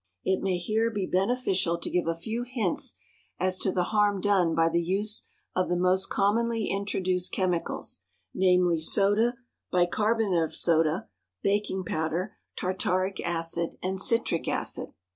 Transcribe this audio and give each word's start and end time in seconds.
It 0.23 0.41
may 0.41 0.57
here 0.57 0.89
be 0.89 1.05
beneficial 1.05 1.77
to 1.77 1.89
give 1.91 2.07
a 2.07 2.15
few 2.15 2.41
hints 2.41 2.95
as 3.39 3.59
to 3.59 3.71
the 3.71 3.83
harm 3.93 4.19
done 4.19 4.55
by 4.55 4.67
the 4.67 4.81
use 4.81 5.27
of 5.55 5.69
the 5.69 5.75
most 5.75 6.07
commonly 6.09 6.69
introduced 6.71 7.31
chemicals, 7.33 8.01
namely, 8.33 8.79
soda, 8.79 9.35
bicarbonate 9.71 10.43
of 10.43 10.55
soda, 10.55 11.07
baking 11.43 11.83
powder, 11.83 12.35
tartaric 12.55 13.21
acid, 13.23 13.77
and 13.83 14.01
citric 14.01 14.47
acid. 14.47 14.91